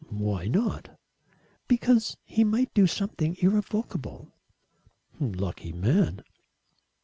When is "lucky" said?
5.19-5.73